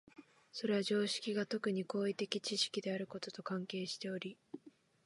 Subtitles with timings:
[0.51, 4.35] それは常識が特に行為的知識であることと関係しており、